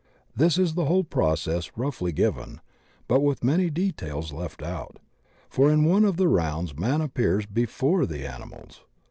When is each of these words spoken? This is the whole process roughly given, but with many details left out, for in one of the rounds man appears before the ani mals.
This 0.35 0.57
is 0.57 0.73
the 0.73 0.85
whole 0.85 1.03
process 1.03 1.77
roughly 1.77 2.11
given, 2.11 2.59
but 3.07 3.19
with 3.19 3.43
many 3.43 3.69
details 3.69 4.33
left 4.33 4.63
out, 4.63 4.97
for 5.47 5.71
in 5.71 5.85
one 5.85 6.05
of 6.05 6.17
the 6.17 6.27
rounds 6.27 6.75
man 6.75 7.01
appears 7.01 7.45
before 7.45 8.07
the 8.07 8.25
ani 8.27 8.45
mals. 8.45 8.79